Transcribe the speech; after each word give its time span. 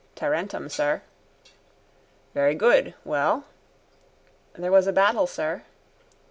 —Tarentum, 0.15 0.67
sir. 0.67 1.03
—Very 2.33 2.55
good. 2.55 2.95
Well? 3.05 3.45
—There 4.55 4.71
was 4.71 4.87
a 4.87 4.91
battle, 4.91 5.27
sir. 5.27 5.61